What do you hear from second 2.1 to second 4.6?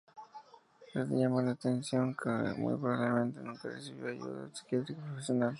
que muy probablemente nunca recibió ayuda